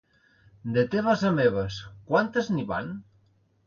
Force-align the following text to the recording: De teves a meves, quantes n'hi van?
De 0.77 0.85
teves 0.95 1.27
a 1.31 1.31
meves, 1.41 1.79
quantes 2.11 2.53
n'hi 2.57 2.69
van? 2.77 2.95